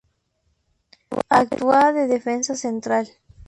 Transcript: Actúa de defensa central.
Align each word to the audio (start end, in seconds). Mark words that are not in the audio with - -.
Actúa 1.41 1.93
de 1.93 2.03
defensa 2.15 2.53
central. 2.65 3.05